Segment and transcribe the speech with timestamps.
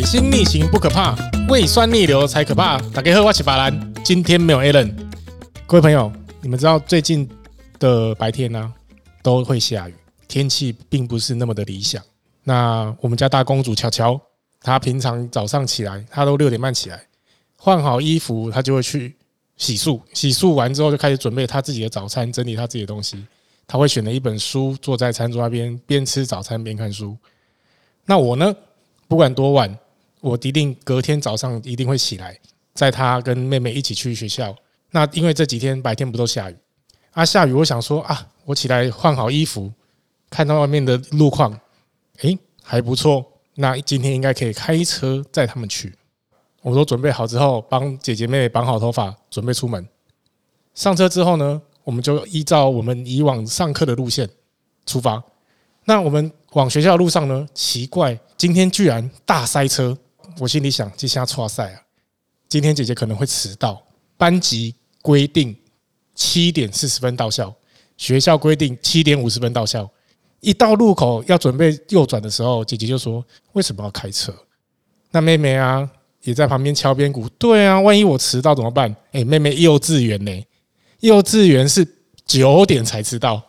[0.00, 1.14] 水星逆行不可怕，
[1.50, 2.80] 胃酸逆流才可怕。
[2.88, 4.94] 大家喝，我是巴兰，今天没有 Allen。
[5.66, 7.28] 各位朋友，你们知道最近
[7.78, 8.72] 的白天呢、
[9.22, 9.94] 都会下雨，
[10.26, 12.02] 天气并不是那么的理想。
[12.44, 14.18] 那我们家大公主乔乔，
[14.62, 17.02] 她平常早上起来，她都六点半起来，
[17.56, 19.14] 换好衣服，她就会去
[19.58, 20.00] 洗漱。
[20.14, 23.22] 洗漱完之后，就开始准备她自己的早餐，整理她自己的东西。
[23.66, 27.14] 她会选了一本书，坐在餐桌那边，边吃早餐边看书。
[28.06, 28.56] 那我呢？
[29.06, 29.76] 不管多晚，
[30.20, 32.38] 我一定隔天早上一定会起来，
[32.74, 34.54] 载她跟妹妹一起去学校。
[34.90, 36.56] 那因为这几天白天不都下雨
[37.12, 37.24] 啊？
[37.24, 39.72] 下雨，我想说啊，我起来换好衣服，
[40.28, 41.58] 看到外面的路况，
[42.18, 43.24] 诶，还不错。
[43.54, 45.94] 那今天应该可以开车载他们去。
[46.62, 49.86] 我都准备好之后，帮姐姐妹妹绑好头发，准备出门。
[50.74, 54.28] 上车之后呢，我们就依照我们以往上课的路线
[54.86, 55.22] 出发。
[55.84, 58.18] 那我们往学校路上呢，奇怪。
[58.36, 59.96] 今天居然大塞车，
[60.38, 61.82] 我心里想，这下错赛啊！
[62.48, 63.82] 今天姐姐可能会迟到。
[64.16, 65.56] 班级规定
[66.14, 67.54] 七点四十分到校，
[67.96, 69.90] 学校规定七点五十分到校。
[70.40, 74.34] 一到路口要准备右转的时候，姐姐就说：“为什么要开车？”
[75.12, 75.88] 那妹妹啊，
[76.22, 80.46] 也在旁边敲边鼓：“对啊，万一我迟到怎么办？”哎，妹妹幼稚园呢？
[81.00, 81.86] 幼稚园是
[82.24, 83.42] 九点才迟到，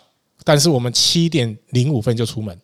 [0.43, 2.57] 但是我们七点零五分就出门。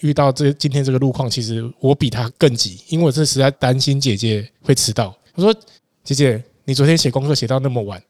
[0.00, 5.16] 遇到这今天这个路况，其实我比他更急，因为我这实在担心姐姐会迟到。
[5.34, 5.54] 我说
[6.02, 8.02] ：“姐姐，你昨天写功课写到那么晚，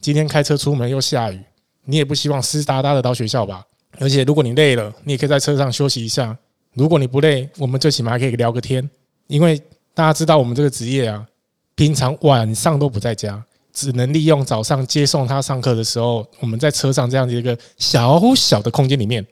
[0.00, 1.40] 今天开车出门又下雨，
[1.84, 3.64] 你也不希望湿哒哒的到学校吧？
[3.98, 6.36] 而且如果你累了，你也可以在车上休息一下。
[6.74, 8.88] 如果你不累，我们最起码还可以聊个天。
[9.26, 9.60] 因为
[9.94, 11.26] 大家知道我们这个职业啊，
[11.74, 19.24] 平常晚上都不在家，只能利用早上接送他上课的时候，我们在车上这样的一个小小的空间里面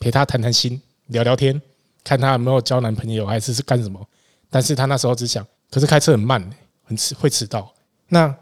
[0.00, 1.60] 陪他谈谈心。”聊聊天，
[2.02, 4.00] 看他有没有交男朋友，还是是干什么？
[4.48, 6.42] 但是他那时候只想，可是开车很慢，
[6.84, 7.72] 很迟会迟到。
[8.08, 8.34] 那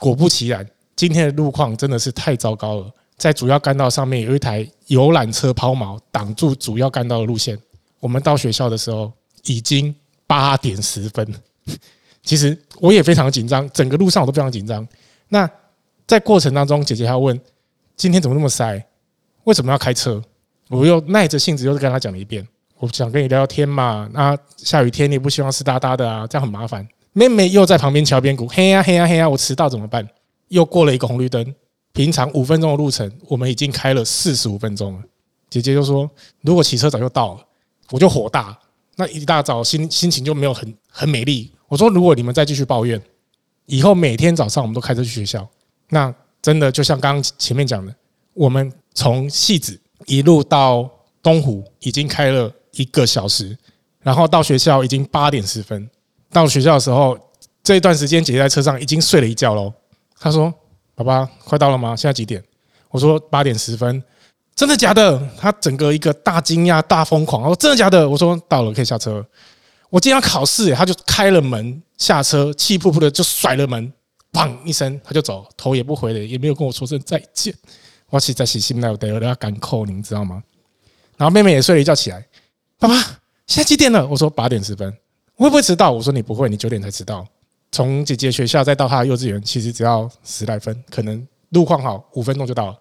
[0.00, 2.90] 果不其然，今天的路况真的是太糟糕了。
[3.16, 7.56] 在主要干道上面有一台游览车抛锚，挡住主要干道的路线。
[8.00, 9.12] 我们到学校的时候
[9.44, 9.94] 已经
[10.26, 11.32] 八点十分。
[12.24, 14.86] 其实我也非常紧张，整个路上我都非常紧张。
[15.28, 15.48] 那
[16.06, 17.40] 在过程当中，姐姐还要问：
[17.96, 18.84] 今天怎么那么塞？
[19.44, 20.20] 为什么要开车？
[20.72, 22.46] 我又耐着性子又是跟他讲了一遍，
[22.78, 24.08] 我想跟你聊聊天嘛。
[24.14, 26.86] 那下雨天你不希望湿哒哒的啊，这样很麻烦。
[27.12, 30.08] 妹妹又在旁边敲边鼓，嘿呀嘿呀嘿呀，我迟到怎么办？
[30.48, 31.54] 又过了一个红绿灯，
[31.92, 35.00] 平常五分钟的路程，我们已经开了四十五分钟了。
[35.50, 36.10] 姐姐就说，
[36.40, 37.46] 如果骑车早就到了，
[37.90, 38.58] 我就火大。
[38.96, 41.52] 那一大早心心情就没有很很美丽。
[41.68, 42.98] 我说，如果你们再继续抱怨，
[43.66, 45.46] 以后每天早上我们都开车去学校，
[45.90, 47.94] 那真的就像刚刚前面讲的，
[48.32, 49.78] 我们从汐止。
[50.06, 50.88] 一路到
[51.22, 53.56] 东湖已经开了一个小时，
[54.00, 55.88] 然后到学校已经八点十分。
[56.30, 57.18] 到学校的时候，
[57.62, 59.72] 这一段时间姐姐在车上已经睡了一觉喽。
[60.18, 60.52] 她说
[60.94, 61.94] ：“爸爸，快到了吗？
[61.94, 62.42] 现在几点？”
[62.90, 64.02] 我说：“八点十分。”
[64.54, 65.20] 真的假的？
[65.38, 67.42] 她整个一个大惊讶、大疯狂。
[67.42, 69.24] 我说：“真的假的？”我说：“到了，可以下车。”
[69.90, 73.92] 我今天要考试，她就开了门下车，气噗噗的就甩了门，
[74.32, 77.54] 砰一声，她就走，头也不回的，也没有跟我说声再见。
[78.12, 80.42] 我实在是心内有得要赶扣你，知道吗？
[81.16, 82.22] 然后妹妹也睡了一觉起来，
[82.78, 82.94] 爸爸，
[83.46, 84.06] 现在几点了？
[84.06, 84.92] 我说八点十分，
[85.34, 85.90] 会不会迟到？
[85.90, 87.26] 我说你不会，你九点才迟到。
[87.70, 92.76] 从姐姐学校再到她的幼稚园，其实只要十来分，可能路况好，五分钟就到了，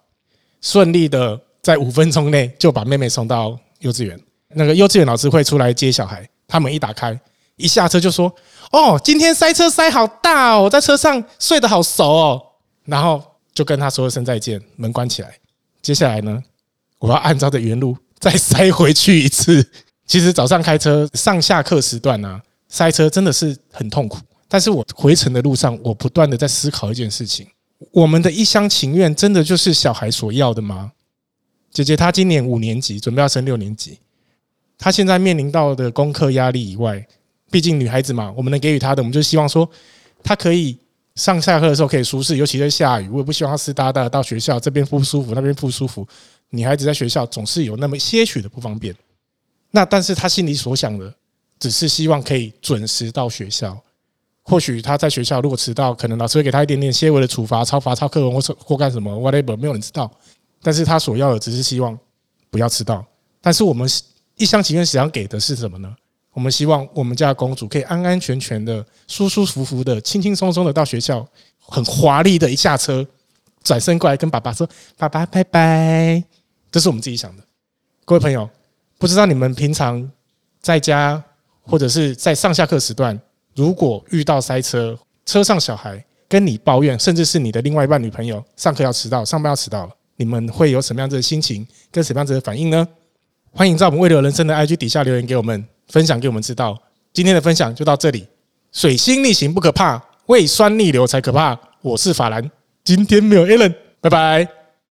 [0.59, 4.19] 顺利的在五分钟内就把妹妹送到幼稚园。
[4.49, 7.17] 那个幼稚园老师会出来接小孩，他们一打开，
[7.55, 8.29] 一下车就说
[8.73, 12.41] ：“哦，今天塞车塞好大哦，我在车上睡得好熟哦。”
[12.83, 13.30] 然后。
[13.61, 15.37] 就跟他说声再见，门关起来。
[15.83, 16.43] 接下来呢，
[16.97, 19.63] 我要按照的原路再塞回去一次。
[20.07, 24.17] 其实早上开车上下课时段啊，塞车真的是很痛苦。
[24.47, 27.45] 但是我回程的路上，我不断的在思考一件事情：
[27.91, 30.93] 我们的一厢情愿，真的就是小孩所要的吗？
[31.71, 33.99] 姐姐她今年五年级，准备要升六年级。
[34.79, 37.05] 她现在面临到的功课压力以外，
[37.51, 39.69] 毕竟女孩子嘛，我们能给予她的，我们就希望说
[40.23, 40.79] 她可以。
[41.15, 46.07] 上下课的时候可以舒适，尤其在下雨，我也不希望他湿哒哒到学校这边不舒服，那边不舒服。
[46.49, 48.95] 女孩子在学校总是有那么些许的不方便。
[49.71, 51.13] 那但是他心里所想的，
[51.59, 53.77] 只是希望可以准时到学校。
[54.43, 60.11] 或许他在学校如果迟到，可能老师会给他一点点些微的处罚，抄罚抄课文或或干什么，whatever，没有人知道。
[60.61, 61.97] 但是他所要的只是希望
[62.49, 63.05] 不要迟到。
[63.39, 63.89] 但是我们
[64.35, 65.95] 一厢情愿想给的是什么呢？
[66.33, 71.27] 我们希望我们家公主可以安安全全的舒舒服服的轻轻松松的到学校
[71.59, 73.05] 很华丽的一下车
[73.63, 74.67] 转身过来跟爸爸说
[74.97, 76.23] 爸爸拜拜
[76.71, 77.43] 这是我们自己想的。
[78.05, 78.49] 各位朋友
[78.97, 80.09] 不知道你们平常
[80.61, 81.21] 在家
[81.63, 83.19] 或者是在上下课时段
[83.55, 91.67] 如果遇到塞车车上小孩跟你抱怨甚至是你的另外一半女朋友上课要迟到上班要迟到了你们会有什么样子的心情？
[91.91, 92.87] 跟什么样子的反应呢？
[93.51, 95.67] 欢迎在我们未来人生的 ig 底下留言给我们。
[95.91, 96.77] 分享给我们知道。
[97.13, 98.25] 今天的分享就到这里。
[98.71, 101.57] 水星逆行不可怕，胃酸逆流才可怕。
[101.81, 102.49] 我是法兰，
[102.83, 104.60] 今天没有 Allen，拜拜。